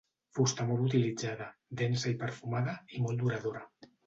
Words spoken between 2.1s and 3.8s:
i perfumada i molt duradora.